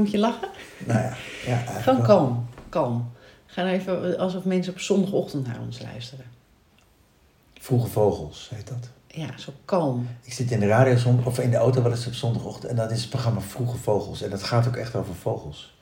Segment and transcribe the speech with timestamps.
[0.00, 0.48] Moet je lachen?
[0.86, 1.12] Nou ja,
[1.46, 2.46] ja Gewoon kalm.
[2.68, 3.10] Kalm.
[3.46, 6.24] Ga nou even alsof mensen op zondagochtend naar ons luisteren.
[7.60, 8.88] Vroege vogels heet dat.
[9.06, 10.08] Ja, zo kalm.
[10.22, 12.76] Ik zit in de radio zon- of in de auto wel eens op zondagochtend en
[12.76, 14.22] dat is het programma Vroege Vogels.
[14.22, 15.78] En dat gaat ook echt over vogels.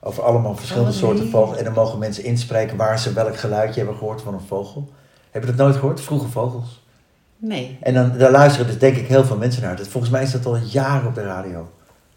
[0.00, 1.32] Over allemaal verschillende Oh, soorten nee.
[1.32, 1.56] vogels.
[1.58, 4.92] En dan mogen mensen inspreken waar ze welk geluidje hebben gehoord van een vogel.
[5.30, 6.00] Heb je dat nooit gehoord?
[6.00, 6.82] Vroege Vogels.
[7.36, 9.76] Nee, En dan daar luisteren dus denk ik heel veel mensen naar.
[9.76, 11.70] Dat- Volgens mij is dat al jaren op de radio.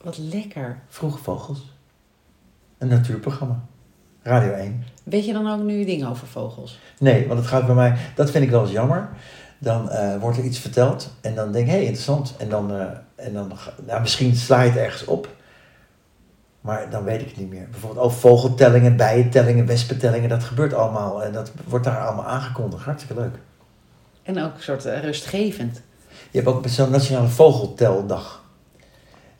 [0.03, 0.79] Wat lekker.
[0.87, 1.73] Vroege Vogels.
[2.77, 3.63] Een natuurprogramma.
[4.23, 4.83] Radio 1.
[5.03, 6.79] Weet je dan ook nu dingen over vogels?
[6.99, 9.09] Nee, want het gaat bij mij, dat vind ik wel eens jammer.
[9.57, 12.35] Dan eh, wordt er iets verteld en dan denk ik, hé, hey, interessant.
[12.37, 13.51] En dan, eh, en dan
[13.85, 15.29] nou, misschien sla je het ergens op.
[16.61, 17.67] Maar dan weet ik het niet meer.
[17.71, 21.23] Bijvoorbeeld ook vogeltellingen, bijentellingen, wespentellingen, dat gebeurt allemaal.
[21.23, 22.83] En dat wordt daar allemaal aangekondigd.
[22.83, 23.35] Hartstikke leuk.
[24.23, 25.81] En ook een soort eh, rustgevend.
[26.31, 28.40] Je hebt ook zo'n nationale vogelteldag.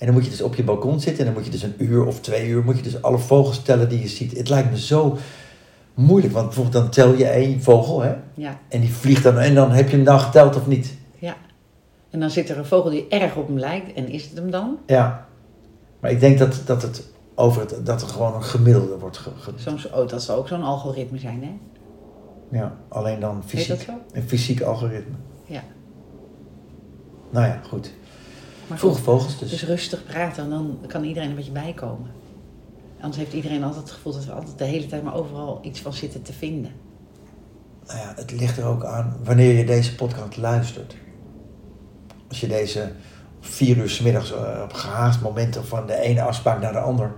[0.02, 1.74] En dan moet je dus op je balkon zitten en dan moet je dus een
[1.78, 4.38] uur of twee uur, moet je dus alle vogels tellen die je ziet.
[4.38, 5.18] Het lijkt me zo
[5.94, 8.14] moeilijk, want bijvoorbeeld dan tel je één vogel, hè?
[8.34, 10.98] Ja, En die vliegt dan, en dan heb je hem dan geteld of niet?
[11.20, 11.36] ja.
[12.10, 13.94] En dan zit er een vogel die erg op hem lijkt.
[13.94, 14.78] En is het hem dan?
[14.86, 15.28] Ja.
[16.00, 19.30] Maar ik denk dat, dat het over het, dat er gewoon een gemiddelde wordt ge,
[19.40, 21.52] ge- Zo'n, oh, dat zal ook zo'n algoritme zijn, hè?
[22.58, 23.68] Ja, alleen dan Heet fysiek.
[23.68, 23.92] dat zo?
[24.14, 25.16] Een fysiek algoritme.
[25.46, 25.62] Ja.
[27.30, 27.94] Nou ja, goed.
[28.72, 29.50] Maar Vroege vogels dus.
[29.50, 32.12] dus rustig praten, dan kan iedereen een beetje bijkomen.
[33.00, 35.82] Anders heeft iedereen altijd het gevoel dat we altijd de hele tijd maar overal iets
[35.82, 36.72] van zitten te vinden.
[37.88, 40.96] Nou ja, het ligt er ook aan wanneer je deze podcast luistert.
[42.28, 42.92] Als je deze
[43.40, 47.14] vier uur 's middags eh, op gehaast momenten van de ene afspraak naar de ander,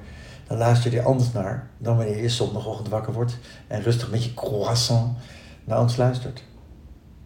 [0.48, 3.38] dan luister je er anders naar dan wanneer je zondagochtend wakker wordt
[3.68, 5.18] en rustig met je croissant
[5.64, 6.44] naar ons luistert.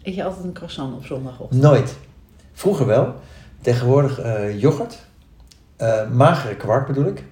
[0.01, 1.61] Eet je altijd een croissant op zondagochtend?
[1.61, 1.97] Nooit.
[2.53, 3.15] Vroeger wel.
[3.61, 4.97] Tegenwoordig eh, yoghurt.
[5.77, 7.23] eh, magere kwark bedoel ik.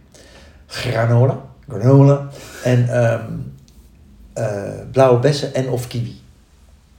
[0.68, 1.42] Granola.
[1.70, 2.28] Granola.
[2.64, 3.22] En ehm,
[4.34, 6.22] eh, blauwe bessen en of kiwi.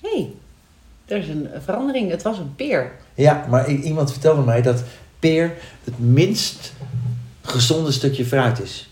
[0.03, 0.31] Hé, hey,
[1.07, 2.11] er is een verandering.
[2.11, 2.91] Het was een peer.
[3.15, 4.83] Ja, maar iemand vertelde mij dat
[5.19, 5.53] peer
[5.85, 6.73] het minst
[7.43, 8.91] gezonde stukje fruit is.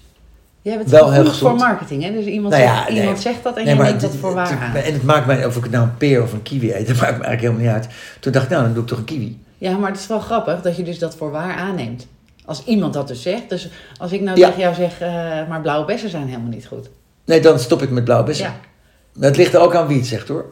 [0.62, 1.38] Jij bent Wel wel heel gezond.
[1.60, 2.12] voor marketing, hè?
[2.12, 3.00] Dus iemand, Nou ja, zegt, nee.
[3.00, 4.74] iemand zegt dat en Nee, maar neemt dat voor waar aan.
[4.74, 7.18] En het maakt mij, of ik nou een peer of een kiwi eet, dat maakt
[7.18, 7.88] me eigenlijk helemaal niet uit.
[8.20, 9.40] Toen dacht ik, nou, dan doe ik toch een kiwi.
[9.64, 12.06] Ja, maar het is wel grappig dat je dus dat voor waar aanneemt.
[12.44, 13.48] Als iemand dat dus zegt.
[13.48, 14.46] Dus als ik nou Ja.
[14.46, 15.08] tegen jou zeg, eh,
[15.48, 16.88] maar blauwe bessen zijn helemaal niet goed.
[17.24, 18.46] Nee, dan stop ik met blauwe bessen.
[18.46, 19.22] Ja.
[19.26, 20.44] Het ligt er ook aan wie het zegt hoor.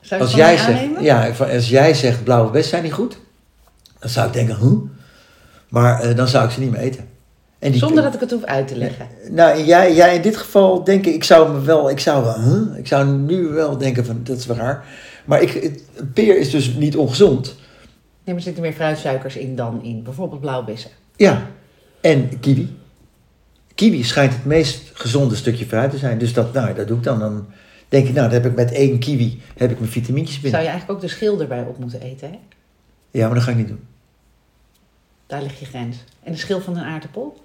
[0.00, 3.16] Zou je Als jij, zegt, ja, als jij zegt blauwe bessen zijn niet goed,
[3.98, 4.72] dan zou ik denken, huh?
[5.68, 7.08] Maar eh, dan zou ik ze niet meer eten.
[7.58, 9.06] En die, Zonder dat ik het hoef uit te leggen.
[9.30, 12.40] Nou, jij, jij in dit geval denk ik, ik zou me wel, ik zou wel,
[12.40, 12.78] huh?
[12.78, 14.84] Ik zou nu wel denken van, dat is wel raar.
[15.24, 15.82] Maar ik, het-
[16.14, 17.58] peer is dus niet ongezond.
[18.24, 20.90] Nee, maar zitten meer fruitsuikers in dan in bijvoorbeeld blauwbessen.
[21.16, 21.46] Ja.
[22.00, 22.78] En kiwi.
[23.74, 26.18] Kiwi schijnt het meest gezonde stukje fruit te zijn.
[26.18, 27.18] Dus dat, nou, dat doe ik dan.
[27.18, 27.46] Dan
[27.88, 30.62] denk ik, nou, dan heb ik met één kiwi heb ik mijn vitamintjes Zou binnen.
[30.62, 32.38] je eigenlijk ook de schil erbij op moeten eten, hè?
[33.10, 33.84] Ja, maar dat ga ik niet doen.
[35.26, 35.96] Daar ligt je grens.
[36.22, 37.44] En de schil van een aardappel?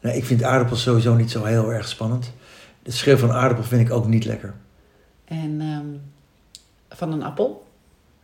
[0.00, 2.32] Nee, ik vind aardappels sowieso niet zo heel erg spannend.
[2.82, 4.54] De schil van aardappel vind ik ook niet lekker.
[5.24, 5.86] En ehm,
[6.88, 7.66] van een appel?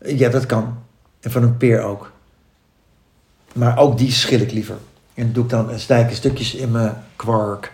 [0.04, 0.82] Ja, dat kan.
[1.22, 2.10] En van een peer ook.
[3.52, 4.76] Maar ook die schil ik liever.
[5.14, 7.72] En doe ik dan eh, stijke stukjes in mijn kwark.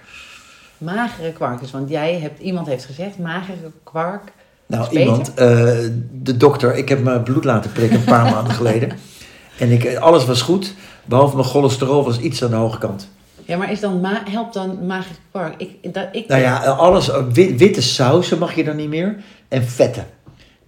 [0.78, 1.70] Magere kwarkjes.
[1.70, 4.32] Want jij hebt, iemand heeft gezegd, magere kwark.
[4.66, 5.46] Nou, iemand, eh,
[6.12, 8.90] de dokter, ik heb mijn bloed laten prikken een paar maanden geleden.
[9.58, 13.08] En ik, alles was goed, behalve mijn cholesterol was iets aan de hoge kant.
[13.44, 15.54] Ja, maar is dan ma helpt dan magere kwark?
[15.56, 19.16] Ik, dat, ik, Nou ja, alles, eh, wit- witte sausen mag je dan niet meer
[19.48, 20.06] en vetten.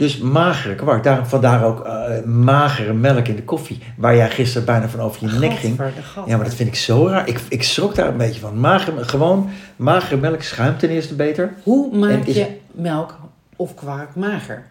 [0.01, 4.67] Dus magere kwark, daar, vandaar ook eh, magere melk in de koffie, waar jij gisteren
[4.67, 5.79] bijna van over je nek ging.
[6.27, 7.29] Ja, maar dat vind ik zo raar.
[7.29, 8.61] Ik, ik schrok daar een beetje van.
[8.61, 11.53] Magere, gewoon magere melk schuimt ten eerste beter.
[11.63, 13.19] Hoe maak is- je melk
[13.57, 14.63] of kwark mager?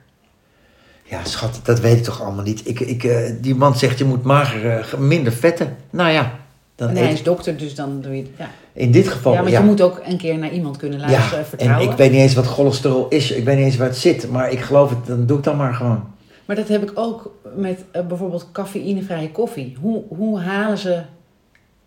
[1.03, 2.67] Ja, schat, dat weet ik toch allemaal niet.
[2.67, 5.75] Ik, ik, eh, die man zegt je moet mager, eh, minder vetten.
[5.89, 6.31] Nou ja,
[6.79, 8.25] dan En hij is dokter, dus dan doe je.
[8.37, 9.33] Ja, in dit geval...
[9.33, 11.89] ja want je moet ook een keer naar iemand kunnen luisteren, ja, en vertrouwen.
[11.89, 13.31] ik weet niet eens wat cholesterol is.
[13.31, 14.29] Ik weet niet eens waar het zit.
[14.29, 16.03] Maar ik geloof het, dan doe ik dan maar gewoon.
[16.45, 19.77] Maar dat heb ik ook met eh, bijvoorbeeld cafeïnevrije koffie.
[19.81, 21.01] Hoe, hoe halen ze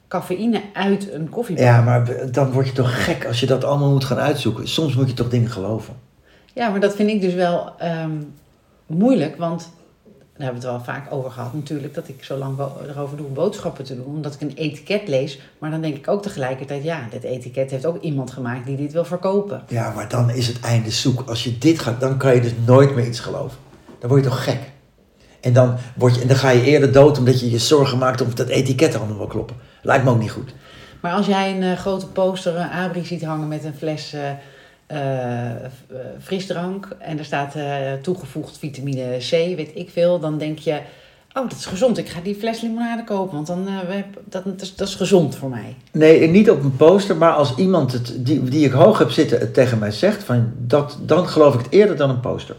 [0.09, 1.59] cafeïne uit een koffie?
[1.59, 4.69] Ja, maar dan word je toch gek als je dat allemaal moet gaan uitzoeken.
[4.69, 5.95] Soms moet je toch dingen geloven.
[6.55, 8.11] Ja, maar dat vind ik dus wel ehm,
[8.87, 9.71] moeilijk, want
[10.37, 12.59] daar hebben we het wel vaak over gehad natuurlijk, dat ik zo lang
[12.89, 15.41] erover doe om boodschappen te doen, omdat ik een etiket lees.
[15.59, 18.93] Maar dan denk ik ook tegelijkertijd, ja, dit etiket heeft ook iemand gemaakt die dit
[18.93, 19.63] wil verkopen.
[19.69, 21.29] Ja, maar dan is het einde zoek.
[21.29, 23.59] Als je dit gaat, dan kan je dus nooit meer iets geloven.
[23.99, 24.61] Dan word je toch gek.
[25.41, 28.21] En dan, word je, en dan ga je eerder dood omdat je je zorgen maakt
[28.21, 29.57] of dat etiket allemaal wel kloppen.
[29.83, 30.55] Lijkt me ook niet goed.
[31.01, 34.21] Maar als jij een eh, grote poster, een abri ziet hangen met een fles eh,
[34.29, 34.37] eh, eh,
[36.21, 40.81] frisdrank en er staat eh, toegevoegd vitamine C, weet ik veel, dan denk je,
[41.33, 44.61] oh dat is gezond, ik ga die fles limonade kopen, want dan, eh, dat, dat,
[44.61, 45.77] is, dat is gezond voor mij.
[45.93, 49.39] Nee, niet op een poster, maar als iemand het, die, die ik hoog heb zitten
[49.39, 52.57] het tegen mij zegt, van dat, dan geloof ik het eerder dan een poster.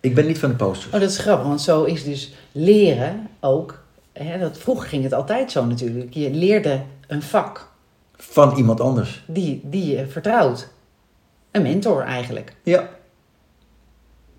[0.00, 0.94] Ik ben niet van de posters.
[0.94, 3.82] Oh, dat is grappig, want zo is dus leren ook,
[4.12, 7.68] hè, dat, vroeger ging het altijd zo natuurlijk, je leerde een vak
[8.16, 9.24] Van iemand anders.
[9.26, 10.68] die, die je vertrouwt.
[11.50, 12.54] Een mentor eigenlijk.
[12.62, 12.88] Ja.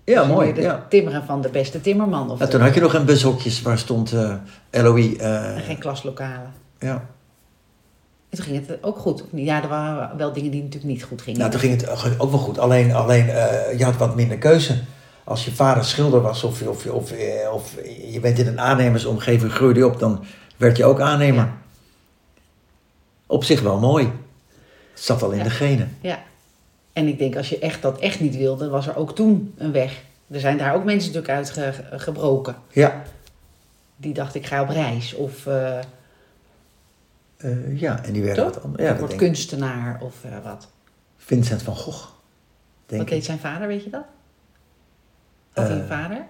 [0.04, 0.54] Ja, Dus mooi.
[0.60, 0.86] Ja.
[0.88, 2.30] timmeren van de beste timmerman.
[2.30, 4.34] Of Ja, toen had je nog een bushokjes waar stond eh
[4.70, 5.16] LOI.
[5.16, 6.52] eh, en geen klaslokalen.
[6.78, 7.04] ja.
[8.30, 9.22] En toen ging het ook goed.
[9.22, 9.46] of niet?
[9.46, 11.38] Ja, er waren wel dingen die natuurlijk niet goed gingen.
[11.38, 12.58] Nou, toen ging het ook wel goed.
[12.58, 14.78] Alleen, alleen eh, je had wat minder keuze.
[15.24, 17.74] Als je vader schilder was of, of, of, eh, of
[18.10, 20.24] je bent in een aannemersomgeving, groeide je op, dan
[20.56, 21.44] werd je ook aannemer.
[21.44, 21.52] Ja.
[23.26, 24.04] Op zich wel mooi.
[24.92, 25.44] Het zat al in Ja.
[25.44, 25.96] de genen.
[26.00, 26.18] Ja.
[26.92, 29.72] En ik denk, als je echt dat echt niet wilde, was er ook toen een
[29.72, 30.02] weg.
[30.30, 32.56] Er zijn daar ook mensen natuurlijk uitgebroken.
[32.72, 33.02] Ja.
[33.96, 35.14] Die dachten, ik ga op reis.
[35.14, 35.78] Of uh,
[37.44, 38.84] Uh, ja, en die werden wat anders.
[38.84, 40.68] Ja, ik word kunstenaar of uh, wat.
[41.16, 42.08] Vincent van Gogh.
[42.86, 44.04] Denk wat deed zijn vader, weet je dat?
[45.52, 46.26] Had hij een vader?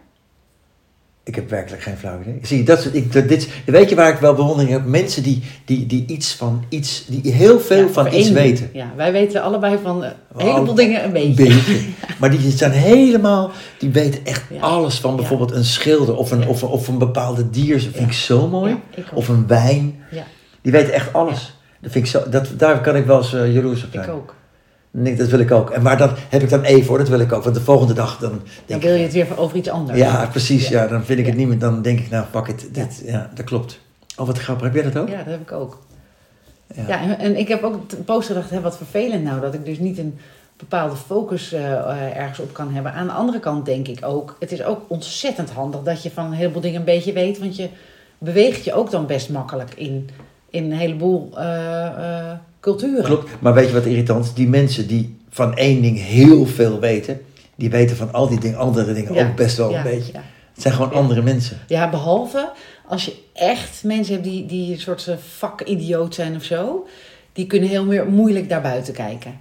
[1.25, 2.39] Ik heb werkelijk geen flauw idee.
[2.43, 4.85] Zie je, dat, ik, dit, weet je waar ik wel bewondering heb?
[4.85, 8.71] Mensen die, die, die iets van iets, die heel veel ja, van iets weten.
[8.73, 11.45] Ja, wij weten allebei van een oh, heleboel dingen een beetje.
[11.45, 11.81] Een beetje.
[12.21, 14.61] maar die zijn helemaal, die weten echt ja.
[14.61, 15.57] alles van bijvoorbeeld ja.
[15.57, 17.75] een schilder of een, of, of een bepaalde dier.
[17.75, 18.77] Dat vind ik zo mooi.
[18.95, 20.05] Ik of een wijn.
[20.63, 21.57] Die weten echt alles.
[21.81, 24.05] Dat vind ik zo, dat, daar kan ik wel eens uh, jaloers op zijn.
[24.05, 24.35] Ik ook.
[24.95, 25.71] Nee, dat wil ik ook.
[25.71, 27.43] En maar dat heb ik dan even hoor, dat wil ik ook.
[27.43, 28.31] Want de volgende dag dan
[28.67, 29.99] denk Dan wil je het weer over iets anders.
[29.99, 30.69] Ja, precies.
[30.69, 31.59] Ja, dan vind ik het niet meer.
[31.59, 32.69] Dan denk ik, nou, pak het.
[32.73, 33.31] Dit, ja.
[33.35, 33.81] dat klopt.
[34.17, 34.65] Oh, wat grappig.
[34.65, 35.09] Heb jij dat ook?
[35.09, 35.79] Ja, dat heb ik ook.
[36.75, 39.55] Ja, ja en, en, ik heb ook een post gedacht, hè, wat vervelend nou, dat
[39.55, 40.19] ik dus niet een
[40.57, 42.93] bepaalde focus uh, uh, ergens op kan hebben.
[42.93, 46.25] Aan de andere kant denk ik ook, het is ook ontzettend handig dat je van
[46.25, 47.69] een heleboel dingen een beetje weet, want je
[48.19, 50.11] beweegt je ook dan best makkelijk in,
[50.53, 53.05] in een heleboel uh, culturen.
[53.05, 54.35] Klopt, maar weet je wat irritant is?
[54.35, 57.21] Die mensen die van één ding heel veel weten,
[57.55, 59.29] die weten van al die dingen, andere dingen ja.
[59.29, 60.13] ook best wel ja, een beetje.
[60.13, 60.23] Ja.
[60.53, 61.59] Het zijn gewoon andere mensen.
[61.67, 62.51] Ja, behalve
[62.87, 66.87] als je echt mensen hebt die, die een soort vakidioot zijn of zo,
[67.33, 69.41] die kunnen heel meer moeilijk naar buiten kijken.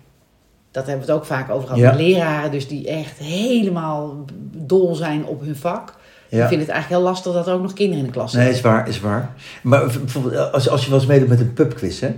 [0.71, 1.95] Dat hebben we het ook vaak over gehad.
[1.95, 5.99] Leraren, dus die echt helemaal dol zijn op hun vak.
[6.31, 6.43] Ja.
[6.43, 8.43] Ik vind het eigenlijk heel lastig dat er ook nog kinderen in de klas zijn.
[8.43, 9.33] Nee, is waar, is waar.
[9.61, 12.15] Maar bijvoorbeeld, als, als je wel eens meedoet met een pubquiz, hè,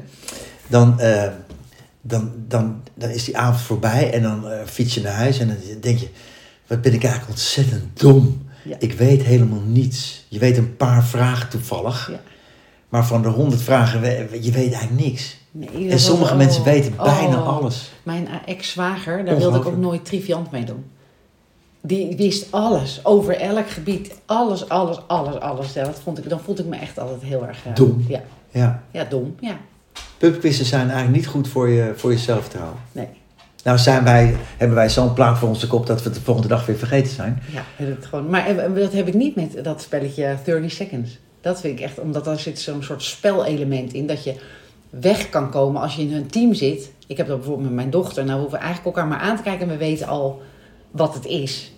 [0.67, 1.23] dan, uh,
[2.01, 5.47] dan, dan, dan is die avond voorbij en dan uh, fiets je naar huis en
[5.47, 6.07] dan denk je,
[6.67, 8.47] wat ben ik eigenlijk ontzettend dom.
[8.63, 8.75] Ja.
[8.79, 10.25] Ik weet helemaal niets.
[10.27, 12.19] Je weet een paar vragen toevallig, ja.
[12.89, 14.01] maar van de honderd vragen,
[14.43, 15.37] je weet eigenlijk niks.
[15.51, 17.91] Nee, en sommige oh, mensen weten oh, bijna alles.
[18.03, 20.83] Mijn ex-zwager, daar wilde ik ook nooit triviant mee doen.
[21.85, 24.15] Die wist alles, over elk gebied.
[24.25, 25.73] Alles, alles, alles, alles.
[25.73, 27.65] Ja, dat vond ik, dan vond ik me echt altijd heel erg...
[27.67, 28.05] Uh, dom.
[28.07, 28.21] Ja.
[28.49, 29.57] Ja, ja dom, ja.
[30.17, 32.77] Pubquizzen zijn eigenlijk niet goed voor je, voor je zelfvertrouwen.
[32.91, 33.07] Nee.
[33.63, 36.65] Nou zijn wij, hebben wij zo'n plaat voor onze kop dat we de volgende dag
[36.65, 37.41] weer vergeten zijn.
[37.51, 41.19] Ja, dat gewoon, maar eh, dat heb ik niet met dat spelletje 30 Seconds.
[41.41, 44.07] Dat vind ik echt, omdat daar zit zo'n soort spelelement in.
[44.07, 44.35] Dat je
[44.89, 46.91] weg kan komen als je in een team zit.
[47.07, 48.23] Ik heb dat bijvoorbeeld met mijn dochter.
[48.23, 50.41] Nou, we hoeven eigenlijk elkaar maar aan te kijken en we weten al
[50.93, 51.71] wat het is.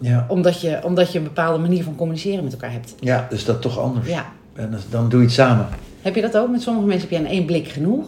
[0.00, 0.26] Ja.
[0.28, 2.94] Omdat, je, omdat je een bepaalde manier van communiceren met elkaar hebt.
[3.00, 4.08] Ja, dus dat toch anders.
[4.08, 4.32] Ja.
[4.54, 5.68] En dan, doe je het samen.
[6.02, 6.50] Heb je dat ook?
[6.50, 8.06] Met sommige mensen heb je in één blik genoeg.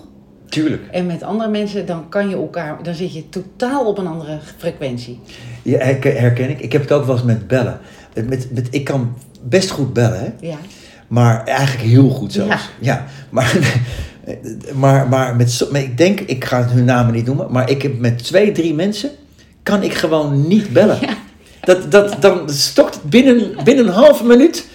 [0.48, 0.88] Tuurlijk.
[0.90, 4.38] En met andere mensen, dan kan je elkaar, dan zit je totaal op een andere
[4.56, 5.20] frequentie.
[5.62, 6.60] Ja, herken ik.
[6.60, 7.78] Ik heb het ook wel eens met bellen.
[8.14, 10.46] Met, met, ik kan best goed bellen, hè?
[10.46, 10.56] Ja.
[11.08, 12.70] Maar eigenlijk heel goed zelfs.
[12.80, 12.94] Ja.
[12.94, 13.04] ja.
[13.30, 13.56] Maar,
[14.74, 18.24] maar, maar, met, ik denk, ik ga hun namen niet noemen, maar ik heb met
[18.24, 19.10] twee, drie mensen
[19.66, 20.98] kan ik gewoon niet bellen.
[21.06, 21.74] Ja.
[21.74, 24.66] Dat, dat, dan stokt het binnen, binnen een halve minuut.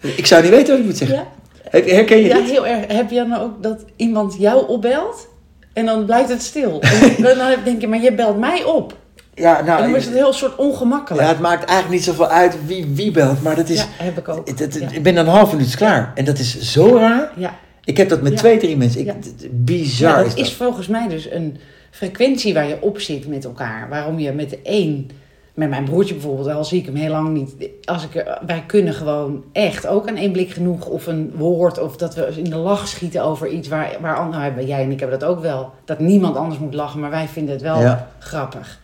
[0.00, 1.16] Ik zou niet weten wat ik moet zeggen.
[1.16, 1.80] Ja.
[1.80, 2.50] Herken je ja, dit?
[2.50, 2.84] heel erg.
[2.86, 5.28] Heb je dan ook dat iemand jou opbelt
[5.72, 6.80] en dan blijft het stil?
[7.16, 8.96] En dan denk je, maar je belt mij op.
[9.34, 11.22] Ja, nou, en dan is het heel soort ongemakkelijk.
[11.22, 13.78] Ja, het maakt eigenlijk niet zoveel uit wie, wie belt, maar dat is...
[13.78, 14.48] Ja, heb ik ook.
[14.48, 14.88] Het, het, ja.
[14.90, 16.12] Ik ben dan een half minuut klaar.
[16.14, 17.32] En dat is zo raar.
[17.36, 17.54] Ja.
[17.84, 19.00] Ik heb dat met twee, drie mensen.
[19.00, 19.14] Ik, Ja.
[19.50, 20.46] Bizar dat is dat.
[20.46, 21.56] is volgens mij dus een
[21.94, 23.88] frequentie waar je op zit met elkaar.
[23.88, 25.10] Waarom je met de een,
[25.54, 27.68] met mijn broertje bijvoorbeeld, al zie ik hem heel lang niet.
[27.84, 31.96] Als ik, wij kunnen gewoon echt ook aan één blik genoeg of een woord of
[31.96, 35.00] dat we in de lach schieten over iets waar, waar anderen, nou, jij en ik
[35.00, 35.72] hebben dat ook wel.
[35.84, 38.10] Dat niemand anders moet lachen, maar wij vinden het wel Ja.
[38.18, 38.80] grappig.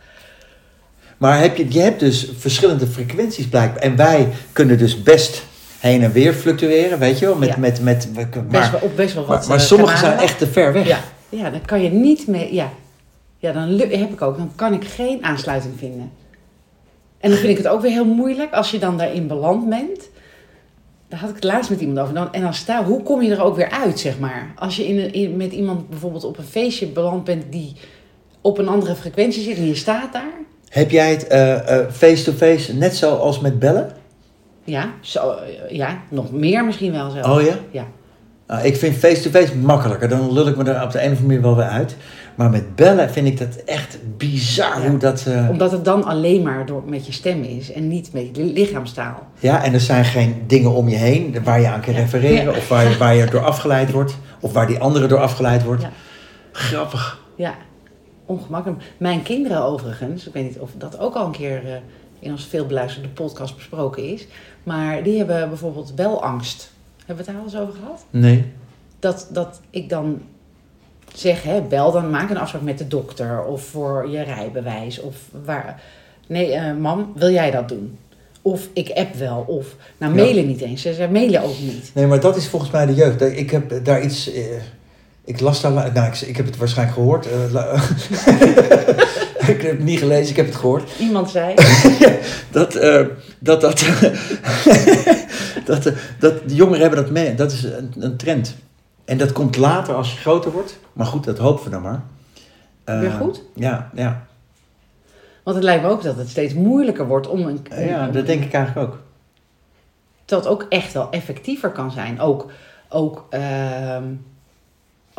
[1.17, 3.81] Maar heb je, je hebt dus verschillende frequenties blijkbaar.
[3.81, 5.43] En wij kunnen dus best
[5.79, 7.35] heen en weer fluctueren, weet je wel.
[7.35, 7.55] Met, Ja.
[7.57, 10.37] met, met, maar Best wel, op best wel wat maar, maar eh, sommige zijn echt
[10.37, 10.87] te ver weg.
[10.87, 10.99] Ja,
[11.29, 12.53] ja, dan kan je niet meer.
[12.53, 12.69] Ja,
[13.41, 14.37] ja dan heb ik ook.
[14.37, 16.11] Dan kan ik geen aansluiting vinden.
[17.17, 20.09] En dan vind ik het ook weer heel moeilijk als je dan daarin beland bent.
[21.07, 22.13] Daar had ik het laatst met iemand over.
[22.13, 24.51] Dan, en dan sta, hoe kom je er ook weer uit, zeg maar?
[24.55, 27.75] Als je in, met iemand bijvoorbeeld op een feestje beland bent die
[28.41, 30.33] op een andere frequentie zit en je staat daar.
[30.69, 33.91] Heb jij het eh, eh, face-to-face net zoals met bellen?
[34.63, 37.29] Ja, zo, eh, ja, nog meer misschien wel zelfs.
[37.29, 37.59] Oh ja?
[37.71, 37.87] Ja.
[38.51, 40.09] Nou, ik vind face-to-face makkelijker.
[40.09, 41.95] Dan lul ik me er op de een of andere manier wel weer uit.
[42.35, 44.89] Maar met bellen vind ik dat echt bizar Ja.
[44.89, 45.25] hoe dat...
[45.27, 48.43] eh, Omdat het dan alleen maar door, met je stem is en niet met je
[48.43, 49.27] lichaamstaal.
[49.39, 51.99] Ja, en er zijn geen dingen om je heen waar je aan kan Ja.
[51.99, 52.43] refereren.
[52.53, 52.57] Ja.
[52.57, 54.17] Of waar je, waar je door afgeleid wordt.
[54.39, 55.85] Of waar die andere door afgeleid wordt.
[56.51, 57.19] Grappig.
[57.35, 57.53] Ja,
[58.25, 58.81] ongemakkelijk.
[58.97, 61.71] Mijn kinderen overigens, ik weet niet of dat ook al een keer eh,
[62.19, 64.27] in ons veelbeluisterde podcast besproken is.
[64.63, 66.71] Maar die hebben bijvoorbeeld belangst.
[67.15, 68.05] Hebben we het daar al eens over gehad?
[68.09, 68.45] Nee.
[68.99, 70.21] Dat, dat ik dan
[71.15, 73.43] zeg, hè, bel dan, maak een afspraak met de dokter.
[73.43, 74.99] Of voor je rijbewijs.
[75.01, 75.15] Of
[75.45, 75.81] waar.
[76.27, 77.97] Nee, eh, mam, wil jij dat doen?
[78.41, 79.43] Of ik app wel.
[79.47, 80.23] Of, nou, Ja.
[80.23, 80.81] mailen niet eens.
[80.81, 81.91] Ze mailen ook niet.
[81.93, 83.21] Nee, maar dat is volgens mij de jeugd.
[83.21, 84.31] Ik heb daar iets...
[84.33, 84.43] eh,
[85.25, 85.71] ik las daar...
[85.71, 87.27] Nou, ik, ik heb het waarschijnlijk gehoord.
[87.27, 87.53] eh,
[89.55, 90.99] ik heb het niet gelezen, ik heb het gehoord.
[90.99, 91.55] Iemand zei,
[92.51, 93.05] Dat, eh,
[93.39, 93.79] dat, dat,
[95.65, 97.35] dat, eh, dat de jongeren hebben dat mee.
[97.35, 98.55] Dat is een, een trend.
[99.05, 100.79] En dat komt later als je groter wordt.
[100.93, 102.01] Maar goed, dat hopen we dan maar.
[102.83, 103.43] Weer goed?
[103.55, 104.25] Ja, ja.
[105.43, 107.65] want het lijkt me ook dat het steeds moeilijker wordt om een...
[107.75, 108.99] ja, dat denk ik eigenlijk ook.
[110.25, 112.19] dat het ook echt wel effectiever kan zijn.
[112.19, 112.51] Ook,
[112.89, 114.03] ook, ehm,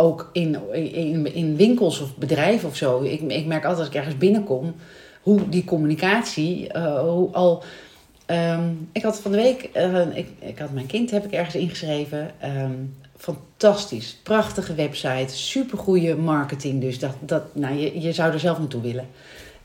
[0.02, 3.02] ook in, in, in winkels of bedrijven of zo.
[3.02, 4.74] Ik, ik merk altijd als ik ergens binnenkom,
[5.22, 7.62] hoe die communicatie, eh, hoe al...
[8.26, 11.54] ehm, ik had van de week, eh, ik, ik had mijn kind, heb ik ergens
[11.54, 12.30] ingeschreven.
[12.38, 12.72] Ehm,
[13.16, 16.80] fantastisch, prachtige website, supergoeie marketing.
[16.80, 19.08] Dus dat, dat, nou, je, je zou er zelf naartoe willen.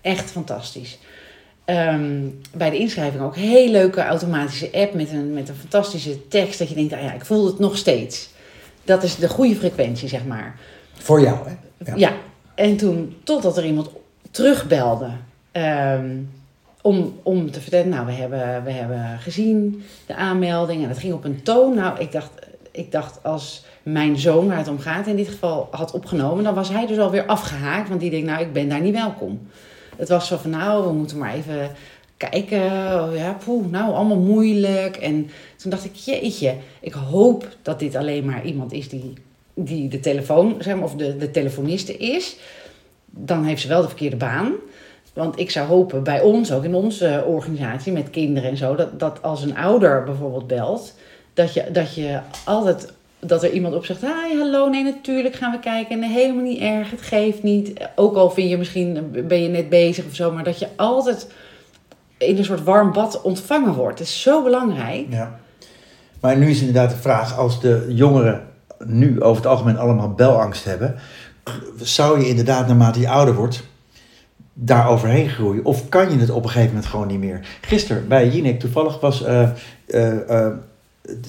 [0.02, 0.98] Echt fantastisch.
[1.66, 2.22] Ehm,
[2.56, 6.60] bij de inschrijving ook heel leuke automatische app met een, met een fantastische tekst.
[6.60, 8.30] Dat je denkt, ah ja, ik voel het nog steeds.
[8.88, 10.56] Dat is de goede frequentie, zeg maar.
[10.94, 11.56] Voor jou, hè?
[11.86, 11.94] Ja.
[11.96, 12.14] Ja.
[12.56, 13.90] en toen, totdat er iemand
[14.32, 15.10] terugbelde.
[15.52, 16.10] ehm,
[16.82, 20.82] om, om te vertellen, nou, we hebben, we hebben gezien de aanmelding.
[20.82, 21.76] En dat ging op een toon.
[21.76, 22.30] Nou, ik dacht,
[22.72, 26.44] ik dacht als mijn zoon, waar het om gaat, in dit geval had opgenomen...
[26.44, 27.90] dan was hij dus alweer afgehaakt.
[27.90, 29.48] Want die denkt, nou, ik ben daar niet welkom.
[29.98, 31.70] Het was zo van, nou, we moeten maar even
[32.18, 32.62] kijken.
[33.02, 34.98] Oh, ja, poeh, nou, allemaal moeilijk.
[34.98, 39.14] En toen dacht ik, jeetje, ik hoop dat dit alleen maar iemand is die,
[39.54, 42.38] die de telefoon, zeg maar, of de, de telefoniste is.
[43.06, 44.54] Dan heeft ze wel de verkeerde baan.
[45.14, 49.00] Want ik zou hopen, bij ons, ook in onze organisatie met kinderen en zo, dat,
[49.00, 50.94] dat als een ouder bijvoorbeeld belt,
[51.34, 55.52] dat je, dat je altijd dat er iemand op zegt, hi, hallo, nee, natuurlijk gaan
[55.52, 56.00] we kijken.
[56.00, 57.74] Nee, helemaal niet erg, het geeft niet.
[57.96, 61.28] Ook al vind je misschien, ben je net bezig of zo, maar dat je altijd
[62.18, 63.98] in een soort warm bad ontvangen wordt.
[63.98, 65.06] Dat is zo belangrijk.
[65.10, 65.40] Ja.
[66.20, 68.44] Maar nu is inderdaad de vraag, als de jongeren
[68.86, 70.96] nu over het algemeen allemaal belangst hebben,
[71.82, 73.64] zou je inderdaad naarmate je ouder wordt
[74.54, 75.66] daar overheen groeien?
[75.66, 77.48] Of kan je het op een gegeven moment gewoon niet meer?
[77.62, 79.54] Gisteren bij Jinek toevallig was de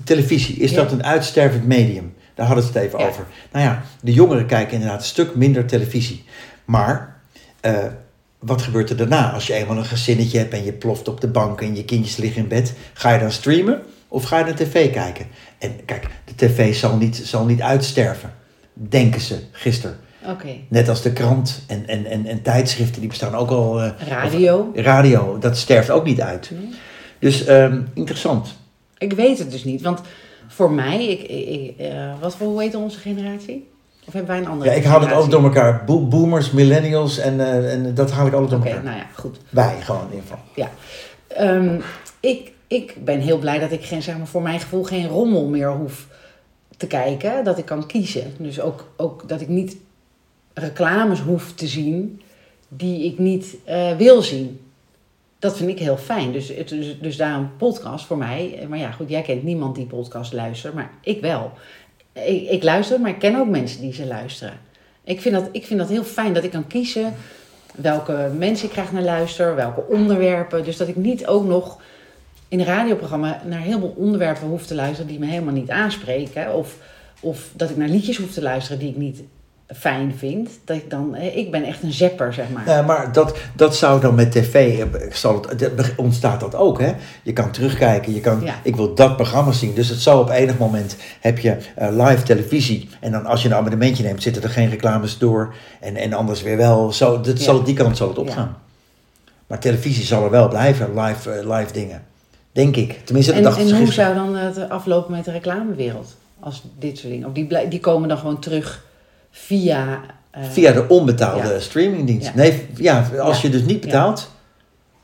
[0.04, 0.56] televisie.
[0.56, 0.76] Is Ja.
[0.76, 2.14] dat een uitstervend medium?
[2.34, 3.06] Daar hadden ze het even Ja.
[3.06, 3.24] over.
[3.52, 6.24] Nou ja, de jongeren kijken inderdaad een stuk minder televisie.
[6.64, 7.16] Maar
[8.38, 9.32] wat gebeurt er daarna?
[9.32, 12.16] Als je eenmaal een gezinnetje hebt en je ploft op de bank en je kindjes
[12.16, 15.26] liggen in bed, ga je dan streamen of ga je naar tv kijken?
[15.58, 18.34] En kijk, de tv zal niet, zal niet uitsterven,
[18.72, 19.96] denken ze gisteren.
[20.26, 20.48] Oké.
[20.68, 23.82] Net als de krant en, en, en, en tijdschriften, die bestaan ook al.
[23.82, 24.70] eh, Radio.
[24.74, 26.50] of- radio, dat sterft ook niet uit.
[26.52, 26.68] Nee.
[27.18, 28.54] Dus ehm, interessant.
[28.98, 30.00] Ik weet het dus niet, want
[30.48, 33.68] voor mij, ik, ik, eh, wat voor, hoe heet onze generatie?
[34.08, 35.84] Of hebben wij een andere Ja, ik haal het ook door elkaar.
[35.84, 38.84] Bo- boomers, millennials en, eh, en dat haal ik altijd door Oké, elkaar.
[38.84, 39.38] nou ja, goed.
[39.50, 40.68] Wij gewoon in ieder geval.
[41.28, 41.80] Ehm,
[42.20, 45.46] ik, ik ben heel blij dat ik geen, zeg maar, voor mijn gevoel geen rommel
[45.48, 46.06] meer hoef
[46.76, 47.44] te kijken.
[47.44, 48.34] Dat ik kan kiezen.
[48.38, 49.76] Dus ook, ook dat ik niet
[50.54, 52.20] reclames hoef te zien
[52.68, 54.60] die ik niet eh, wil zien.
[55.38, 56.32] Dat vind ik heel fijn.
[56.32, 58.66] Dus, het- dus, dus daar een podcast voor mij.
[58.68, 61.52] Maar ja, goed, jij kent niemand die podcast luistert, maar ik wel.
[62.26, 64.54] Ik, ik luister, maar ik ken ook mensen die ze luisteren.
[65.04, 67.14] Ik vind, dat, ik vind dat heel fijn dat ik kan kiezen
[67.74, 70.64] welke mensen ik graag naar luister, welke onderwerpen.
[70.64, 71.80] Dus dat ik niet ook nog
[72.48, 76.54] in een radioprogramma naar heel veel onderwerpen hoef te luisteren die me helemaal niet aanspreken.
[76.54, 76.76] Of,
[77.20, 79.22] of dat ik naar liedjes hoef te luisteren die ik niet
[79.76, 80.50] fijn vind.
[80.64, 82.66] Dat ik dan, eh, ik ben echt een zepper, zeg maar.
[82.68, 86.80] Ja, maar dat, dat zou dan met tv, eh, zal het, het- ontstaat dat ook,
[86.80, 86.92] hè?
[87.22, 88.54] Je kan terugkijken, je kan, Ja.
[88.62, 89.74] ik wil dat programma zien.
[89.74, 92.88] Dus het zal op enig moment, heb je eh, live televisie.
[93.00, 95.54] En dan als je een abonnementje neemt, zitten er geen reclames door.
[95.80, 97.44] En, en anders weer wel, zo, dat Ja.
[97.44, 98.56] zal, die kant zal het opgaan.
[99.46, 102.02] Maar televisie zal er wel blijven, live, eh, live dingen.
[102.52, 103.00] Denk ik.
[103.04, 106.14] Tenminste, dat En, dacht en hoe zou dan het aflopen met de reclamewereld?
[106.40, 107.26] Als dit soort dingen.
[107.26, 108.84] Of die, die komen dan gewoon terug
[109.38, 110.00] via...
[110.30, 111.58] eh, Via de onbetaalde Ja.
[111.60, 112.34] streamingdienst.
[112.34, 114.30] Nee, ja, als je dus niet betaalt,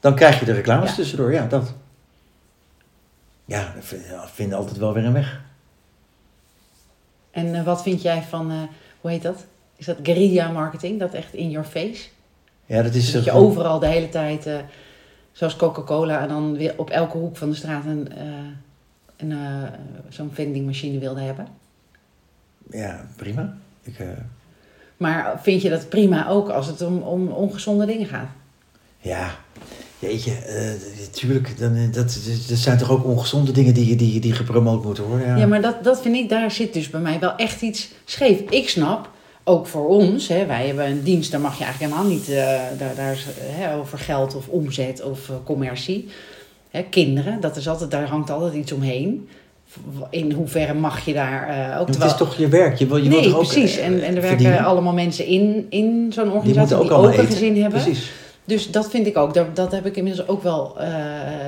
[0.00, 1.32] dan krijg je de reclames tussendoor.
[1.32, 1.74] Ja, dat.
[3.44, 3.74] Ja,
[4.10, 5.40] dat vind- altijd wel weer een weg.
[7.30, 8.56] En eh, wat vind jij van, eh,
[9.00, 9.44] hoe heet dat?
[9.76, 10.98] Is dat guerrilla marketing?
[11.00, 12.04] Dat echt in your face?
[12.66, 13.12] Ja, dat is...
[13.12, 14.48] dat je gewoon- overal de hele tijd,
[15.32, 18.08] zoals Coca-Cola, en dan weer op elke hoek van de straat een,
[19.16, 19.38] een,
[20.08, 21.46] zo'n vendingmachine wilde hebben.
[22.70, 23.56] Ja, prima.
[23.84, 24.06] Ik, eh,
[24.96, 28.28] Maar vind je dat prima ook als het om, om ongezonde dingen gaat?
[29.04, 29.30] ja,
[29.98, 30.70] jeetje, eh
[31.10, 35.04] tuurlijk, dan, eh, dat, dat zijn toch ook ongezonde dingen die, die, die gepromoot moeten
[35.04, 35.26] worden.
[35.26, 37.90] Ja, Ja, maar dat, dat vind ik, daar zit dus bij mij wel echt iets
[38.04, 38.40] scheef.
[38.40, 39.10] Ik snap,
[39.44, 42.26] ook voor ons, hè, wij hebben een dienst, daar mag je eigenlijk helemaal niet,
[42.78, 46.08] daar, daar hè, over geld of omzet of commercie.
[46.70, 49.28] Hè, kinderen, dat is altijd, daar hangt altijd iets omheen.
[50.10, 51.66] In hoeverre mag je daar eh, ook...
[51.66, 53.76] Want het terwijl- is toch je werk, je wil, je nee, toch ook precies.
[53.76, 54.64] eh, En, en er werken verdienen?
[54.64, 57.82] allemaal mensen in, in zo'n Die organisatie moeten ook die ook een gezin hebben.
[57.82, 58.10] Precies.
[58.44, 59.34] Dus dat vind ik ook.
[59.34, 60.88] Dat, dat heb ik inmiddels ook wel, eh,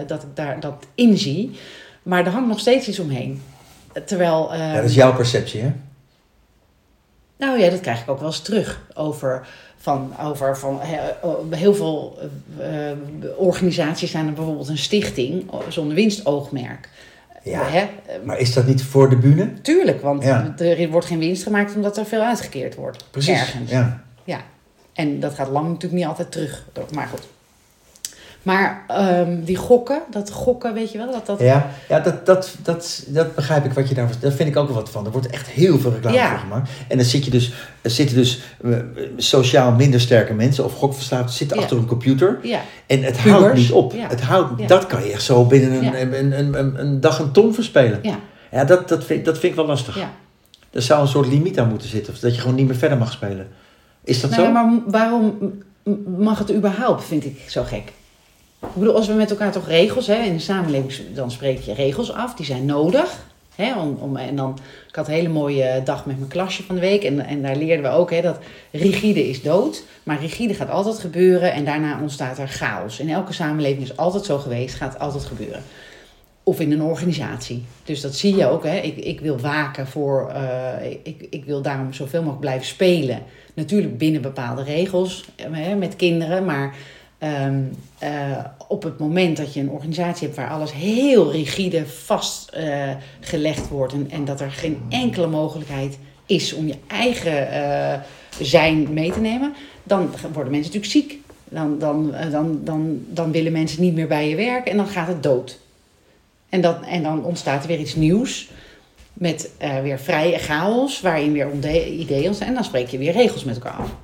[0.06, 1.50] dat ik daar dat inzie.
[2.02, 3.42] Maar er hangt nog steeds iets omheen.
[4.04, 4.52] Terwijl...
[4.52, 5.72] eh, Ja, dat is jouw perceptie, hè?
[7.38, 8.80] nou ja, dat krijg ik ook wel eens terug.
[8.94, 12.18] Over, van, over van, he- heel veel
[12.58, 12.96] eh, eh,
[13.36, 16.88] organisaties zijn er bijvoorbeeld een stichting zonder winstoogmerk.
[17.50, 17.78] Ja, Hè?
[17.78, 17.88] Eh,
[18.24, 19.52] maar is dat niet voor de bühne?
[19.62, 20.54] Tuurlijk, want Ja.
[20.58, 23.04] er wordt geen winst gemaakt omdat er veel uitgekeerd wordt.
[23.10, 23.70] Precies, Ergens.
[23.70, 24.02] ja.
[24.24, 24.40] Ja,
[24.92, 26.66] en dat gaat lang natuurlijk niet altijd terug.
[26.94, 27.22] Maar goed.
[28.46, 31.40] Maar ehm, die gokken, dat gokken, weet je wel, dat dat...
[31.40, 34.16] Ja, ja dat, dat, dat, dat begrijp ik wat je daarvoor...
[34.20, 35.04] Dat vind ik ook wel wat van.
[35.06, 36.28] Er wordt echt heel veel reclame Ja.
[36.28, 36.70] voor gemaakt.
[36.88, 38.70] En dan zit je dus, er zitten dus eh,
[39.16, 40.64] sociaal minder sterke mensen...
[40.64, 41.62] of gokverslaafd zitten Ja.
[41.62, 42.38] achter een computer...
[42.42, 43.92] Ja, En het Pubers, houdt niet op.
[43.96, 44.68] Het houdt.
[44.68, 47.98] Dat kan je echt zo binnen een, een, een, een, een dag een ton verspelen.
[48.02, 48.18] ja,
[48.50, 49.98] Ja, dat, dat, vind, dat vind ik wel lastig.
[49.98, 50.10] ja.
[50.70, 52.12] Er zou een soort limiet aan moeten zitten.
[52.12, 53.48] Of dat je gewoon niet meer verder mag spelen.
[54.04, 54.48] Is dat Nou, zo?
[54.48, 55.52] ja, maar waarom
[56.18, 57.92] mag het überhaupt, vind ik zo gek?
[58.74, 61.74] Ik bedoel, als we met elkaar toch regels, hè, in de samenleving, dan spreek je
[61.74, 63.24] regels af, die zijn nodig.
[63.54, 66.80] Hè, om, en dan, ik had een hele mooie dag met mijn klasje van de
[66.80, 68.38] week en, en daar leerden we ook hè, dat
[68.72, 73.00] rigide is dood, maar rigide gaat altijd gebeuren en daarna ontstaat er chaos.
[73.00, 75.62] In elke samenleving is altijd zo geweest, gaat altijd gebeuren.
[76.42, 77.64] Of in een organisatie.
[77.84, 78.64] Dus dat zie je ook.
[78.64, 78.76] Hè.
[78.76, 80.28] Ik, ik wil waken voor.
[80.34, 83.22] eh, ik, ik wil daarom zoveel mogelijk blijven spelen.
[83.54, 86.44] Natuurlijk binnen bepaalde regels hè, met kinderen.
[86.44, 86.74] Maar
[87.18, 87.60] ehm,
[87.98, 93.68] eh, op het moment dat je een organisatie hebt waar alles heel rigide vastgelegd gelegd
[93.68, 93.92] wordt.
[93.92, 98.00] En, en dat er geen enkele mogelijkheid is om je eigen eh,
[98.40, 99.54] zijn mee te nemen.
[99.82, 101.20] Dan worden mensen natuurlijk ziek.
[101.44, 104.88] Dan, dan, eh, dan, dan, dan willen mensen niet meer bij je werken en dan
[104.88, 105.58] gaat het dood.
[106.48, 108.50] En, dat, en dan ontstaat er weer iets nieuws.
[109.12, 111.52] Met eh, weer vrije chaos, waarin weer
[111.86, 112.48] ideeën ontstaan.
[112.48, 113.94] En dan spreek je weer regels met elkaar af.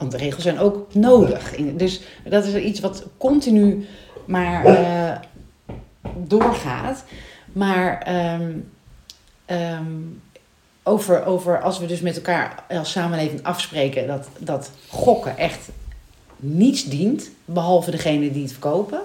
[0.00, 1.54] Want de regels zijn ook nodig.
[1.76, 3.86] Dus dat is iets wat continu
[4.24, 5.16] maar eh,
[6.16, 7.04] doorgaat.
[7.52, 8.50] Maar ehm,
[9.46, 9.84] ehm,
[10.82, 15.68] over, over als we dus met elkaar als samenleving afspreken dat, dat gokken echt
[16.36, 19.00] niets dient, behalve degene die het verkopen.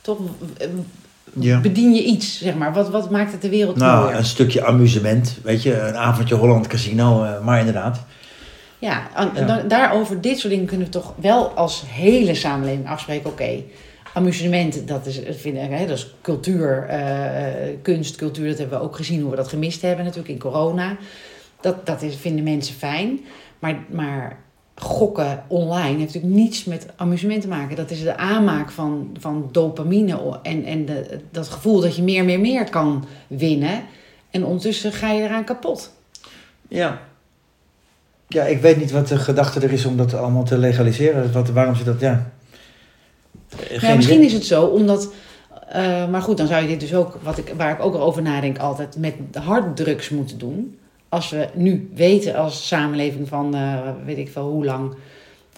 [0.00, 0.18] Toch
[1.40, 1.60] Ja.
[1.60, 2.72] bedien je iets, zeg maar.
[2.72, 4.18] Wat, wat maakt het de wereld Nou, mooier?
[4.18, 5.38] een stukje amusement.
[5.42, 7.24] Weet je, een avondje Holland Casino.
[7.24, 8.00] eh, maar inderdaad.
[8.78, 9.08] Ja,
[9.66, 13.30] daarover dit soort dingen kunnen we toch wel als hele samenleving afspreken.
[13.30, 13.62] Oké,
[14.14, 18.48] amusement, dat is, vinden, hè, dat is cultuur, eh, eh, kunst, cultuur.
[18.48, 20.96] Dat hebben we ook gezien hoe we dat gemist hebben natuurlijk in corona.
[21.60, 23.20] Dat, dat is, vinden mensen fijn.
[23.58, 24.38] Maar, maar
[24.74, 27.76] gokken online heeft natuurlijk niets met amusement te maken.
[27.76, 32.24] Dat is de aanmaak van, van dopamine en, en de, dat gevoel dat je meer,
[32.24, 33.82] meer, meer kan winnen.
[34.30, 35.92] En ondertussen ga je eraan kapot.
[36.68, 37.00] Ja.
[38.28, 41.32] Ja, ik weet niet wat de gedachte er is om dat allemaal te legaliseren.
[41.32, 42.30] Wat, waarom ze dat, ja.
[43.70, 45.12] Eh, Ja, misschien is het zo, omdat.
[45.68, 48.22] eh, maar goed, dan zou je dit dus ook, wat ik, waar ik ook over
[48.22, 50.78] nadenk, altijd met harddrugs moeten doen.
[51.08, 54.94] Als we nu weten als samenleving van eh, weet ik veel hoe lang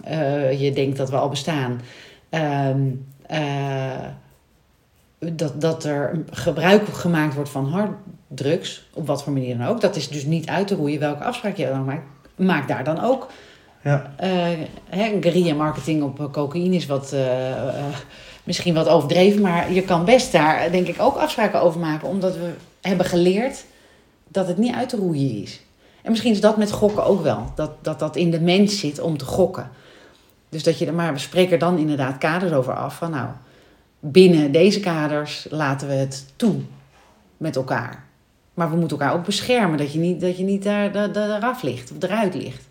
[0.04, 1.80] eh, je denkt dat we al bestaan.
[2.30, 2.80] ehm,
[3.26, 4.04] eh,
[5.32, 9.80] dat, dat er gebruik gemaakt wordt van harddrugs, op wat voor manier dan ook.
[9.80, 12.02] Dat is dus niet uit te roeien welke afspraak je dan maakt.
[12.40, 13.28] Maak daar dan ook
[13.82, 14.12] Ja.
[15.20, 17.84] guerrilla marketing op eh, cocaïne is wat, eh,
[18.44, 22.36] misschien wat overdreven, maar je kan best daar denk ik ook afspraken over maken, omdat
[22.36, 22.50] we
[22.80, 23.64] hebben geleerd
[24.28, 25.60] dat het niet uit te roeien is.
[26.02, 29.00] En misschien is dat met gokken ook wel, dat dat, dat in de mens zit
[29.00, 29.70] om te gokken.
[30.48, 33.28] Dus dat je er, maar we spreken er dan inderdaad kaders over af van nou,
[34.00, 36.60] binnen deze kaders laten we het toe
[37.36, 38.04] met elkaar.
[38.54, 41.36] Maar we moeten elkaar ook beschermen, dat je niet, dat je niet daar, daar, daar
[41.36, 42.66] eraf ligt of eruit ligt.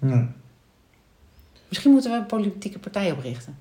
[1.68, 3.58] Misschien moeten we een politieke partij oprichten.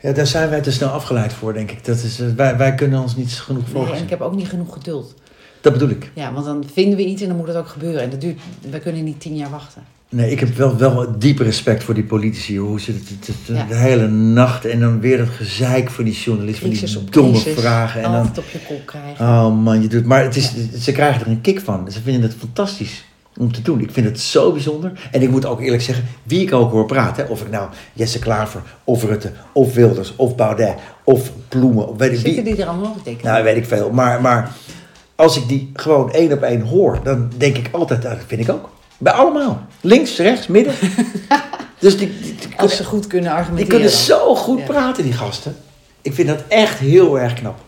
[0.00, 1.84] Ja, daar zijn wij te snel afgeleid voor, denk ik.
[1.84, 3.96] Dat is, eh, wij, wij kunnen ons niet genoeg Nee, focussen.
[3.96, 5.14] en ik heb ook niet genoeg geduld.
[5.60, 6.10] Dat bedoel ik.
[6.14, 8.00] Ja, want dan vinden we iets en dan moet het ook gebeuren.
[8.02, 8.40] En dat duurt,
[8.70, 9.82] we kunnen niet tien jaar wachten.
[10.16, 12.58] Nee, ik heb wel, wel diep respect voor die politici.
[12.58, 13.64] Hoe ze het, het- het- Ja.
[13.68, 16.58] de hele nacht en dan weer dat gezeik van die journalist.
[16.58, 17.60] Van Crisis die op domme crisis.
[17.60, 18.02] vragen.
[18.02, 19.24] En dan, op je kop krijgen.
[19.26, 20.04] oh man, je doet.
[20.04, 21.90] Maar het is, ze krijgen er een kick van.
[21.92, 23.04] Ze vinden het fantastisch
[23.38, 23.80] om te doen.
[23.80, 24.92] Ik vind het zo bijzonder.
[25.10, 27.28] En ik moet ook eerlijk zeggen, wie ik ook hoor praten.
[27.28, 30.74] Of ik nou Jesse Klaver, of Rutte, of Wilders, of Baudet,
[31.04, 31.88] of Ploemen.
[31.88, 32.54] Of weet ik Zitten wie.
[32.54, 33.32] die er allemaal tekenen?
[33.32, 33.90] Nou, weet ik veel.
[33.90, 34.52] Maar, maar
[35.14, 38.50] als ik die gewoon één op één hoor, dan denk ik altijd, dat vind ik
[38.50, 38.74] ook.
[38.98, 39.66] Bij allemaal.
[39.80, 40.74] Links, rechts, midden.
[41.78, 43.70] dus die, die, die Als ze goed kunnen die argumenteren.
[43.70, 44.64] kunnen zo goed Ja.
[44.64, 45.56] praten, die gasten.
[46.02, 47.58] Ik vind dat echt heel erg knap.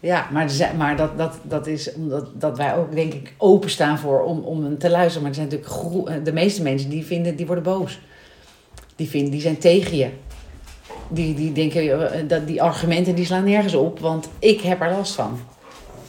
[0.00, 4.22] Ja, maar, maar dat, dat, dat is omdat dat wij ook, denk ik, openstaan voor
[4.22, 5.22] om, om te luisteren.
[5.22, 8.00] Maar er zijn natuurlijk eh, de meeste mensen die vinden, die worden boos.
[8.96, 10.08] Die, vinden, die zijn tegen je.
[11.08, 14.90] Die, die denken, eh, dat die argumenten die slaan nergens op, want ik heb er
[14.90, 15.40] last van.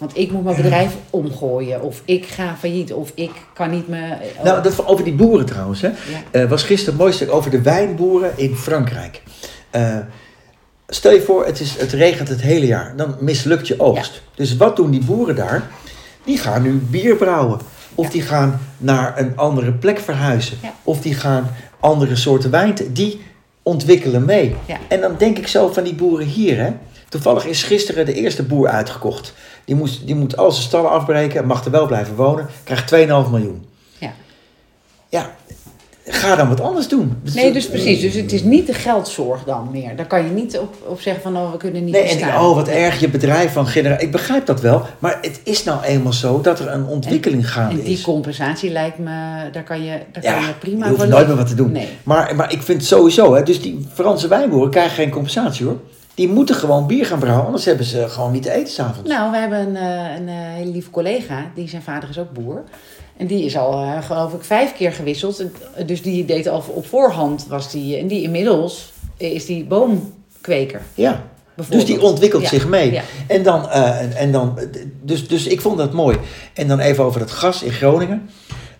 [0.03, 4.17] Want ik moet mijn bedrijf omgooien, of ik ga failliet, of ik kan niet meer...
[4.43, 5.81] Nou, dat, over die boeren trouwens.
[5.81, 5.87] Hè.
[5.87, 5.95] Ja.
[6.31, 9.21] Eh, was gisteren een mooi stuk over de wijnboeren in Frankrijk.
[9.69, 9.97] Eh,
[10.87, 12.93] stel je voor, het, is, het regent het hele jaar.
[12.95, 14.21] Dan mislukt je oogst.
[14.35, 15.69] Dus wat doen die boeren daar?
[16.23, 17.59] Die gaan nu bier brouwen.
[17.95, 18.11] Of Ja.
[18.11, 20.57] die gaan naar een andere plek verhuizen.
[20.83, 22.75] Of die gaan andere soorten wijn...
[22.89, 23.21] Die
[23.61, 24.55] ontwikkelen mee.
[24.87, 26.57] En dan denk ik zo van die boeren hier.
[26.57, 26.71] Hè?
[27.09, 29.33] Toevallig is gisteren de eerste boer uitgekocht.
[29.65, 31.45] Die, moest, die moet al zijn stallen afbreken.
[31.47, 32.47] Mag er wel blijven wonen.
[32.63, 33.65] Krijgt 2,5 miljoen.
[33.97, 34.13] Ja.
[35.09, 35.35] Ja,
[36.05, 37.21] ga dan wat anders doen.
[37.33, 38.01] Nee, dus precies.
[38.01, 39.95] Dus het is niet de geldzorg dan meer.
[39.95, 42.39] Daar kan je niet op, op zeggen van, oh, we kunnen niet Nee, en bestaan.
[42.39, 44.05] die, oh, wat erg je bedrijf van generatie.
[44.05, 47.75] Ik begrijp dat wel, maar het is nou eenmaal zo dat er een ontwikkeling gaande
[47.79, 48.01] En die is.
[48.01, 49.09] compensatie lijkt me,
[49.51, 51.55] daar kan je, daar Ja, kan je prima je hoeft voor nooit meer wat te
[51.55, 51.71] doen.
[51.71, 51.87] Nee.
[52.03, 55.77] Maar, maar ik vind sowieso, hè, dus die Franse wijnboeren krijgen geen compensatie hoor.
[56.15, 59.09] Die moeten gewoon bier gaan brouwen, anders hebben ze gewoon niet te eten s'avonds.
[59.09, 62.31] Nou, we hebben een, eh, een eh, hele lieve collega, die zijn vader is ook
[62.31, 62.63] boer.
[63.17, 65.43] En die is al, eh, geloof ik, vijf keer gewisseld.
[65.85, 70.81] Dus die deed al op voorhand, was die, en die inmiddels is die boomkweker.
[70.93, 71.23] ja,
[71.69, 72.91] dus die ontwikkelt Ja, zich mee.
[72.91, 73.01] ja.
[73.27, 74.59] En dan, en, en dan
[75.01, 76.17] dus, dus ik vond dat mooi.
[76.53, 78.29] En dan even over het gas in Groningen.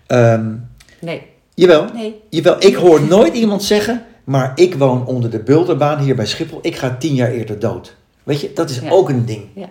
[0.06, 0.52] Ehm,
[1.00, 1.22] Nee,
[1.54, 2.20] jawel, nee.
[2.30, 6.58] Jawel, ik hoor nooit iemand zeggen, maar ik woon onder de Bulderbaan hier bij Schiphol.
[6.62, 7.94] Ik ga tien jaar eerder dood.
[8.22, 8.90] Weet je, dat is Ja.
[8.90, 9.42] ook een ding.
[9.54, 9.68] Ja.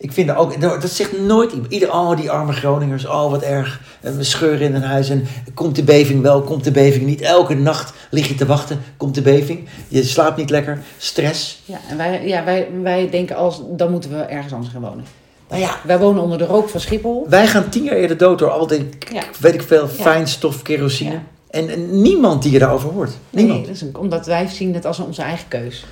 [0.00, 1.72] Ik vind dat ook, nou, dat zegt nooit iemand.
[1.72, 3.80] Ieder, oh, die arme Groningers, oh, wat erg.
[4.00, 7.20] En we scheuren in een huis en komt de beving wel, komt de beving niet.
[7.20, 9.68] Elke nacht lig je te wachten, komt de beving.
[9.88, 11.62] Je slaapt niet lekker, stress.
[11.64, 15.04] Ja, en wij, ja, wij, wij denken als, dan moeten we ergens anders gaan wonen.
[15.48, 17.26] Nou ja, Wij wonen onder de rook van Schiphol.
[17.28, 19.22] wij gaan tien jaar eerder dood door al die, Ja.
[19.40, 21.18] weet ik veel, fijnstof, kerosine.
[21.50, 23.10] En, niemand die je daarover hoort.
[23.30, 23.58] Niemand.
[23.58, 25.84] Nee, dat is een, omdat wij zien het als onze eigen keus.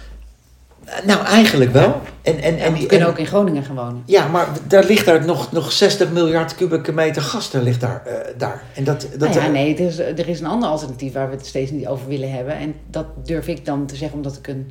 [1.04, 1.82] Nou, eigenlijk wel.
[1.82, 2.00] Ja.
[2.22, 4.02] En, en, En we kunnen en- ook in Groningen gaan wonen.
[4.06, 8.02] Ja, maar daar ligt daar nog, nog 60 miljard kubieke meter gas daar ligt daar.
[8.06, 8.62] eh, daar.
[8.74, 11.36] En dat, dat, nou ja, nee, er is, er is een ander alternatief waar we
[11.36, 12.56] het steeds niet over willen hebben.
[12.56, 14.70] En dat durf ik dan te zeggen omdat ik een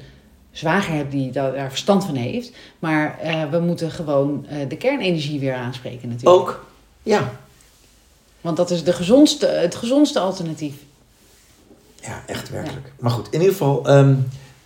[0.52, 2.52] zwager heb die daar daar verstand van heeft.
[2.80, 6.40] Maar eh, we moeten gewoon eh, de kernenergie weer aanspreken natuurlijk.
[6.40, 6.66] Ook,
[7.04, 7.32] ja.
[8.46, 10.74] Want dat is de gezondste, het gezondste alternatief.
[12.02, 12.92] Ja, echt werkelijk.
[13.00, 14.14] Maar goed, in ieder geval, ehm,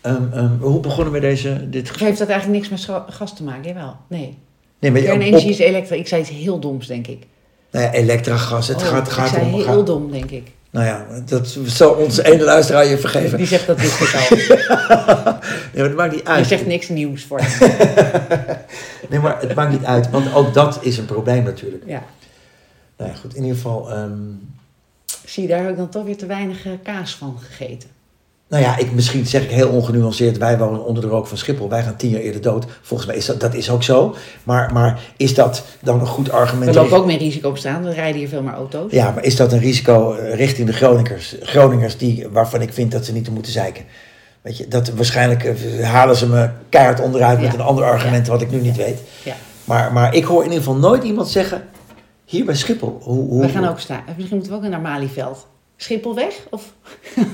[0.02, 2.08] ehm, ehm, hoe begonnen we deze, dit gesprek?
[2.08, 3.63] heeft dat eigenlijk niks met gas te maken?
[3.68, 3.96] Jawel.
[4.08, 4.38] Nee.
[4.80, 5.96] Nee, maar Kernenergie op- is elektra.
[5.96, 7.24] Ik zei iets heel doms, denk ik.
[7.72, 10.52] nou ja, elektragas, het Oh, gaat, gaat ik zei heel gaat- dom, denk ik.
[10.70, 13.38] nou ja, dat zal onze ene luisteraar je vergeven.
[13.38, 14.38] Die zegt dat wist ik al.
[15.74, 16.48] Nee, maar het maakt niet Je uit.
[16.48, 17.72] zegt niks nieuws voor hem.
[19.10, 21.84] Nee, maar het maakt niet uit, want ook dat is een probleem natuurlijk.
[21.88, 22.04] Ja.
[22.99, 23.91] Nou ja, goed, in ieder geval...
[23.91, 24.12] ehm,
[25.25, 27.89] Zie je, daar heb ik dan toch weer te weinig eh, kaas van gegeten.
[28.47, 31.69] Nou ja, ik, misschien zeg ik heel ongenuanceerd, wij wonen onder de rook van Schiphol.
[31.69, 32.65] Wij gaan tien jaar eerder dood.
[32.81, 34.15] Volgens mij is dat, dat is ook zo.
[34.43, 36.73] Maar, maar is dat dan een goed argument?
[36.75, 37.83] We lopen ook meer risico op staan.
[37.83, 38.91] We rijden hier veel meer auto's.
[38.91, 41.35] Ja, maar is dat een risico eh, richting de Groningers?
[41.41, 43.83] Groningers die, waarvan ik vind dat ze niet te moeten zeiken.
[44.41, 47.53] Weet je, dat waarschijnlijk eh, halen ze me keihard onderuit met Ja.
[47.59, 48.99] een ander argument wat ik nu niet weet.
[49.23, 49.35] Ja.
[49.63, 51.63] Maar, maar ik hoor in ieder geval nooit iemand zeggen,
[52.30, 53.00] hier bij Schiphol.
[53.02, 54.04] Hoe, hoe, We gaan ook staan.
[54.15, 55.48] Misschien moeten we ook naar Malieveld.
[55.76, 56.48] Schiphol weg?
[56.50, 56.74] Of...
[57.15, 57.26] Nee,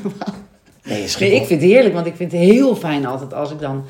[0.98, 1.36] Nee, Schiphol.
[1.36, 3.86] ik vind het heerlijk, want ik vind het heel fijn altijd als ik dan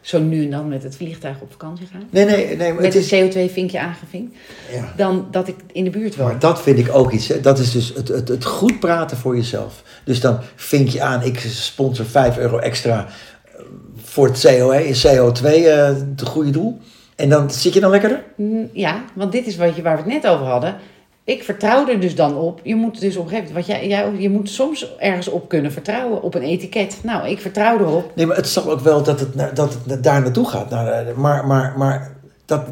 [0.00, 1.98] zo nu en dan met het vliegtuig op vakantie ga.
[2.10, 3.36] Nee, nee, nee, Met het een is...
[3.36, 4.36] CO2-vinkje aangevinkt.
[4.72, 4.92] Ja.
[4.96, 6.26] Dan dat ik in de buurt woon.
[6.26, 7.28] Maar dat vind ik ook iets.
[7.28, 7.40] Hè.
[7.40, 9.82] Dat is dus het, het, het goed praten voor jezelf.
[10.04, 13.62] Dus dan vink je aan, ik sponsor 5 euro extra eh,
[14.04, 16.80] voor het COE, CO2, eh, het goede doel.
[17.18, 18.22] En dan zit je dan lekkerder?
[18.34, 20.76] Mm, Ja, want dit is wat je, waar we het net over hadden.
[21.24, 22.60] Ik vertrouw er dus dan op.
[22.62, 25.48] Je moet dus op een gegeven moment, wat jij, jij, je moet soms ergens op
[25.48, 26.98] kunnen vertrouwen, op een etiket.
[27.02, 28.12] Nou, ik vertrouw erop.
[28.14, 30.70] Nee, maar het zal ook wel dat het, dat het daar naartoe gaat.
[30.70, 32.12] Naar, de- maar, maar, maar
[32.44, 32.62] dat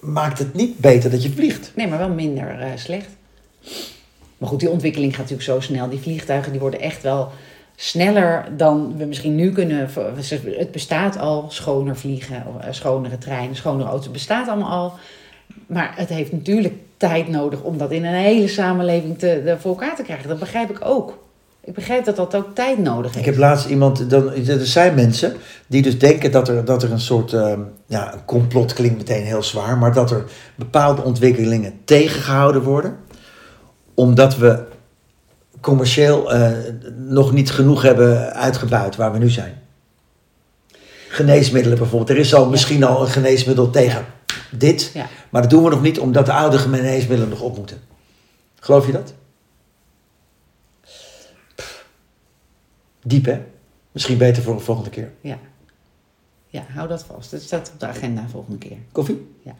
[0.00, 1.72] maakt het niet beter dat je vliegt.
[1.74, 3.08] Nee, maar wel minder eh, slecht.
[4.38, 5.88] Maar goed, die ontwikkeling gaat natuurlijk zo snel.
[5.88, 7.28] Die vliegtuigen die worden echt wel
[7.82, 9.88] sneller dan we misschien nu kunnen.
[10.58, 14.10] Het bestaat al, schoner vliegen, eh, schonere treinen, schonere auto's.
[14.10, 14.92] Bestaat allemaal al.
[15.66, 19.70] Maar het heeft natuurlijk tijd nodig om dat in een hele samenleving te, de- voor
[19.70, 20.28] elkaar te krijgen.
[20.28, 21.18] Dat begrijp ik ook.
[21.64, 23.26] Ik begrijp dat dat ook tijd nodig heeft.
[23.26, 26.92] Ik heb laatst iemand, dan, er zijn mensen die dus denken dat er, dat er
[26.92, 31.72] een soort, ehm, ja, een complot klinkt meteen heel zwaar, maar dat er bepaalde ontwikkelingen
[31.84, 32.96] tegengehouden worden,
[33.94, 34.68] omdat we
[35.60, 36.52] commercieel eh,
[36.96, 39.62] nog niet genoeg hebben uitgebuit waar we nu zijn.
[41.08, 42.10] Geneesmiddelen bijvoorbeeld.
[42.10, 44.06] Er is al misschien al een geneesmiddel tegen
[44.50, 45.06] dit, Ja.
[45.30, 47.80] maar dat doen we nog niet omdat de oude geneesmiddelen nog op moeten.
[48.60, 49.14] Geloof je dat?
[53.02, 53.40] Diep hè?
[53.92, 55.12] Misschien beter voor een volgende keer.
[55.20, 55.38] Ja.
[56.48, 57.30] ja, hou dat vast.
[57.30, 58.76] Het staat op de agenda volgende keer.
[58.92, 59.34] Koffie?
[59.42, 59.54] Ja.